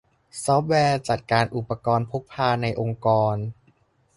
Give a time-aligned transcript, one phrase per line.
[0.43, 3.35] ซอฟต์แวร์จัดการอุปกรณ์พกพาในองค์กร